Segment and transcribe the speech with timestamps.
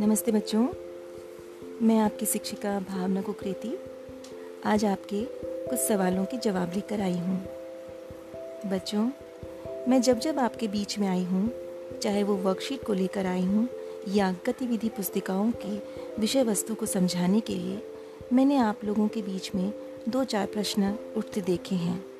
[0.00, 0.68] नमस्ते बच्चों,
[1.82, 3.78] मैं आपकी शिक्षिका भावना कुकरेती
[4.64, 5.24] आज आपके
[5.70, 7.44] कुछ सवालों के जवाब लेकर आई हूँ।
[8.66, 9.10] बच्चों,
[9.88, 11.52] मैं जब जब आपके बीच में आई हूँ,
[12.02, 13.68] चाहे वो वर्कशीट को लेकर आई हूँ
[14.08, 15.82] या गतिविधि पुस्तिकाओं की
[16.18, 17.82] विषय वस्तु को समझाने के लिए,
[18.32, 19.72] मैंने आप लोगों के बीच में
[20.08, 22.11] दो चार प्रश्न उठते देखे हैं।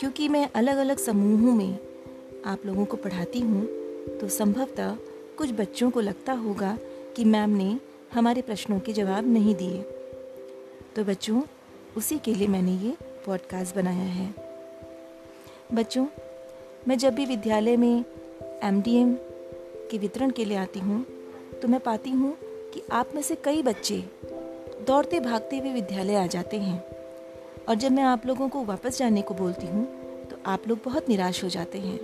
[0.00, 1.78] क्योंकि मैं अलग अलग समूहों में
[2.46, 3.64] आप लोगों को पढ़ाती हूँ
[4.18, 4.96] तो संभवतः
[5.38, 6.78] कुछ बच्चों को लगता होगा
[7.16, 7.76] कि मैम ने
[8.14, 9.82] हमारे प्रश्नों के जवाब नहीं दिए।
[10.96, 11.42] तो बच्चों,
[11.96, 14.34] उसी के लिए मैंने ये पॉडकास्ट बनाया है।
[15.74, 16.06] बच्चों,
[16.88, 18.04] मैं जब भी विद्यालय में
[18.62, 19.12] एमडीएम
[19.90, 21.04] के वितरण के लिए आती हूँ
[21.62, 22.36] तो मैं पाती हूँ
[22.74, 24.04] कि आप में से कई बच्चे
[24.86, 26.99] दौड़ते भागते हुए विद्यालय आ जाते हैं।
[27.70, 29.84] और जब मैं आप लोगों को वापस जाने को बोलती हूँ
[30.28, 31.98] तो आप लोग बहुत निराश हो जाते हैं।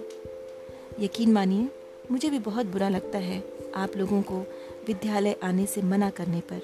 [1.01, 1.69] यकीन मानिए,
[2.11, 3.43] मुझे भी बहुत बुरा लगता है
[3.77, 4.39] आप लोगों को
[4.87, 6.61] विद्यालय आने से मना करने पर।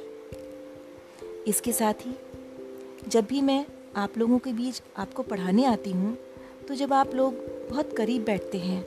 [1.46, 2.14] इसके साथ ही,
[3.08, 3.64] जब भी मैं
[3.96, 6.16] आप लोगों के बीच आपको पढ़ाने आती हूँ
[6.68, 7.34] तो जब आप लोग
[7.70, 8.82] बहुत करीब बैठते हैं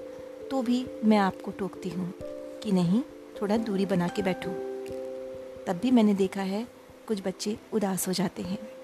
[0.52, 2.13] तो भी मैं आपको टोकती हूँ
[2.63, 3.02] कि नहीं,
[3.41, 4.52] थोड़ा दूरी बना के बैठो।
[5.67, 6.66] तब भी मैंने देखा है,
[7.07, 8.74] कुछ बच्चे उदास हो जाते हैं।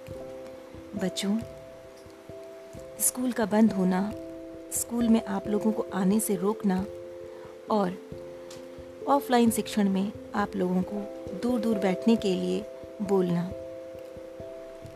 [0.96, 1.40] बच्चों,
[3.00, 4.12] स्कूल का बंद होना,
[4.72, 6.86] स्कूल में आप लोगों को आने से रोकना
[7.72, 7.98] और
[9.08, 12.66] ऑफलाइन शिक्षण में आप लोगों को दूर दूर बैठने के लिए
[13.02, 13.52] बोलना।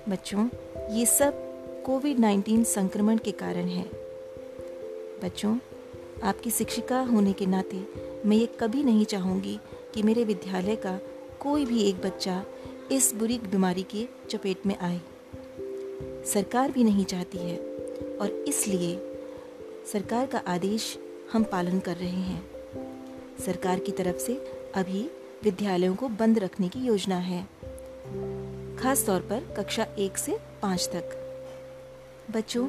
[0.10, 0.50] बच्चों,
[0.92, 1.34] ये सब
[1.84, 3.86] कोविड 19 संक्रमण के कारण है।
[5.24, 5.58] बच्चों,
[6.24, 7.88] आपकी शिक्षिका होने के नाते
[8.26, 9.60] मैं ये कभी नहीं चाहूँगी
[9.94, 11.00] कि मेरे विद्यालय का
[11.40, 12.46] कोई भी एक बच्चा
[12.92, 15.02] इस बुरी बीमारी के चपेट में आए।
[16.04, 17.58] सरकार भी नहीं चाहती है
[18.22, 19.18] और इसलिए
[19.94, 21.00] सरकार का आदेश
[21.34, 22.48] हम पालन कर रहे हैं।
[23.46, 24.34] सरकार की तरफ़ से
[24.76, 25.12] अभी
[25.44, 27.44] विद्यालयों को बंद रखने की योजना है
[28.78, 31.22] खास तौर पर कक्षा एक से पाँच तक।
[32.32, 32.68] बच्चों,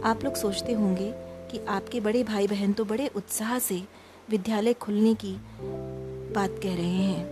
[0.00, 1.12] आप लोग सोचते होंगे
[1.50, 3.82] कि आपके बड़े भाई बहन तो बड़े उत्साह से
[4.30, 5.36] विद्यालय खुलने की
[6.34, 7.26] बात कह रहे हैं।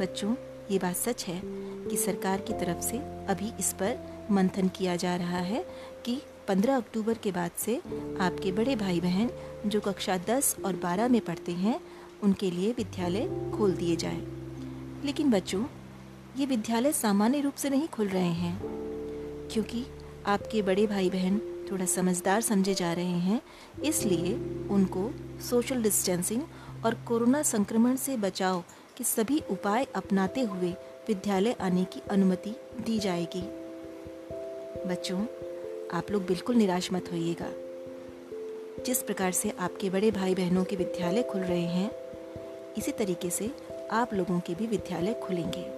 [0.00, 0.34] बच्चों,
[0.70, 1.40] ये बात सच है
[1.88, 5.64] कि सरकार की तरफ़ से अभी इस पर मंथन किया जा रहा है
[6.04, 7.76] कि 15 अक्टूबर के बाद से
[8.20, 9.30] आपके बड़े भाई बहन
[9.66, 11.80] जो कक्षा 10 और 12 में पढ़ते हैं,
[12.22, 14.20] उनके लिए विद्यालय खोल दिए जाए।
[15.04, 15.64] लेकिन बच्चों,
[16.36, 18.60] ये विद्यालय सामान्य रूप से नहीं खुल रहे हैं,
[19.52, 19.86] क्योंकि
[20.26, 21.38] आपके बड़े भाई बहन
[21.70, 23.42] थोड़ा समझदार समझे जा रहे हैं,
[23.84, 24.34] इसलिए
[24.68, 25.10] उनको
[25.50, 26.42] सोशल डिस्टेंसिंग
[26.86, 28.64] और कोरोना संक्रमण से बचाव
[28.96, 30.70] के सभी उपाय अपनाते हुए
[31.08, 33.63] विद्यालय आने की अनुमति दी जाएगी।
[34.86, 35.26] बच्चों,
[35.92, 37.52] आप लोग बिल्कुल निराश मत होइएगा।
[38.82, 41.90] जिस प्रकार से आपके बड़े भाई बहनों के विद्यालय खुल रहे हैं,
[42.78, 43.50] इसी तरीके से
[43.90, 45.72] आप लोगों के भी विद्यालय खुलेंगे।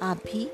[0.00, 0.48] आप भी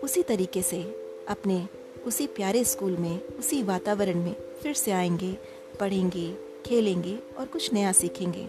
[0.00, 0.82] उसी तरीके से
[1.28, 1.68] अपने
[2.06, 5.38] उसी प्यारे स्कूल में, उसी वातावरण में फिर से आएँगे,
[5.80, 8.48] पढ़ेंगे, खेलेंगे और कुछ नया सीखेंगे।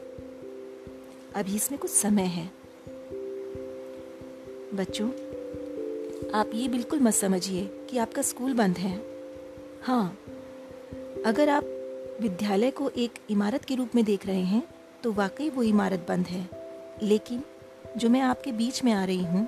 [1.35, 2.51] अभी इसमें कुछ समय है।
[4.73, 5.09] बच्चों
[6.35, 9.01] आप ये बिल्कुल मत समझिए कि आपका स्कूल बंद है।
[9.81, 10.17] हाँ
[11.25, 11.63] अगर आप
[12.21, 14.63] विद्यालय को एक इमारत के रूप में देख रहे हैं
[15.03, 16.49] तो वाकई वो इमारत बंद है।
[17.03, 17.43] लेकिन,
[17.97, 19.47] जो मैं आपके बीच में आ रही हूँ,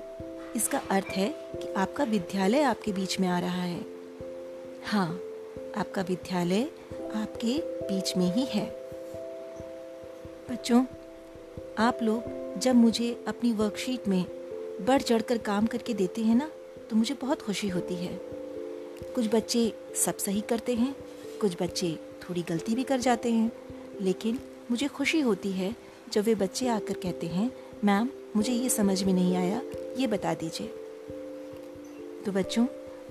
[0.56, 3.80] इसका अर्थ है कि आपका विद्यालय आपके बीच में आ रहा है।
[4.84, 5.20] हाँ
[5.76, 6.62] आपका विद्यालय
[7.14, 8.66] आपके बीच में ही है।
[10.50, 10.84] बच्चों,
[11.78, 12.22] आप लोग
[12.58, 14.24] जब मुझे अपनी वर्कशीट में
[14.80, 16.50] बढ़ चढ़कर काम करके देते हैं ना
[16.94, 18.12] तो मुझे बहुत खुशी होती है।
[19.14, 19.60] कुछ बच्चे
[19.96, 20.94] सब सही करते हैं,
[21.40, 21.88] कुछ बच्चे
[22.22, 23.50] थोड़ी गलती भी कर जाते हैं,
[24.00, 24.38] लेकिन
[24.70, 25.74] मुझे खुशी होती है
[26.12, 27.50] जब वे बच्चे आकर कहते हैं,
[27.84, 29.60] मैम, मुझे ये समझ में नहीं आया,
[29.98, 30.66] ये बता दीजिए।
[32.26, 32.66] तो बच्चों,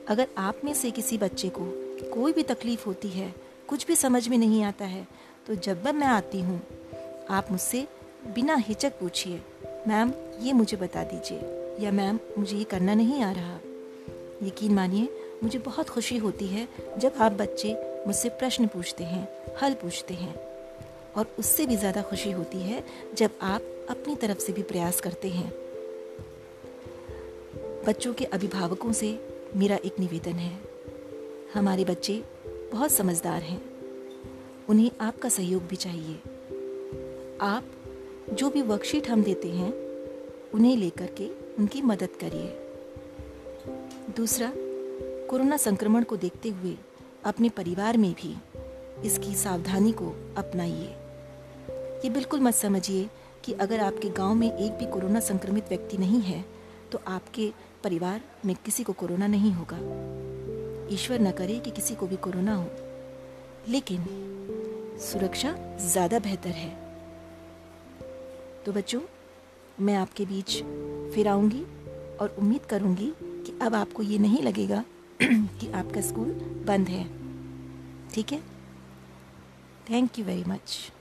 [0.08, 1.66] अगर आप में से किसी बच्चे को
[2.14, 3.34] कोई भी तकलीफ़ होती है,
[3.68, 5.08] कुछ भी समझ में नहीं आता है
[5.48, 6.62] तो जब मैं आती हूँ,
[7.30, 7.86] आप मुझसे
[8.36, 9.42] बिना हिचक पूछिए,
[9.88, 13.60] मैम, ये मुझे बता दीजिए, या मैम, मुझे ये करना नहीं आ रहा।
[14.48, 15.10] यकीन मानिए,
[15.44, 16.68] मुझे बहुत खुशी होती है
[16.98, 17.76] जब आप बच्चे
[18.08, 19.28] मुझसे प्रश्न पूछते हैं,
[19.62, 20.36] हल पूछते हैं।
[21.18, 25.30] और उससे भी ज़्यादा खुशी होती है जब आप अपनी तरफ़ से भी प्रयास करते
[25.30, 25.54] हैं।
[27.88, 29.20] बच्चों के अभिभावकों से
[29.56, 30.60] मेरा एक निवेदन है।
[31.54, 32.24] हमारे बच्चे
[32.72, 33.62] बहुत समझदार हैं।
[34.70, 36.16] उन्हें आपका सहयोग भी चाहिए।
[37.42, 37.64] आप
[38.34, 39.74] जो भी वर्कशीट हम देते हैं,
[40.54, 41.28] उन्हें लेकर के
[41.60, 42.63] उनकी मदद करिए।
[44.16, 44.52] दूसरा,
[45.30, 46.76] कोरोना संक्रमण को देखते हुए
[47.26, 48.36] अपने परिवार में भी
[49.04, 50.90] इसकी सावधानी को अपनाइए।
[52.04, 53.10] ये बिल्कुल मत समझिए
[53.44, 56.44] कि अगर आपके गाँव में एक भी कोरोना संक्रमित व्यक्ति नहीं है
[56.92, 57.52] तो आपके
[57.84, 59.78] परिवार में किसी को कोरोना नहीं होगा।
[60.94, 62.70] ईश्वर न करे कि किसी को भी कोरोना हो।
[63.70, 64.06] लेकिन
[65.02, 66.72] सुरक्षा ज़्यादा बेहतर है।
[68.66, 69.02] तो बच्चों,
[69.80, 70.64] मैं आपके बीच
[71.16, 71.64] फिर आऊँगी
[72.18, 73.14] और उम्मीद करूँगी
[73.46, 74.84] कि अब आपको ये नहीं लगेगा
[75.24, 76.30] कि आपका स्कूल
[76.68, 77.04] बंद है।
[78.14, 78.42] ठीक है?
[79.90, 80.92] Thank you very much